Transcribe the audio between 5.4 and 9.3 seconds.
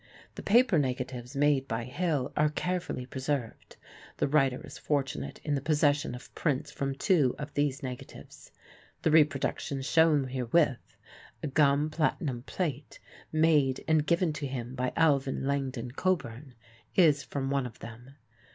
in the possession of prints from two of these negatives. The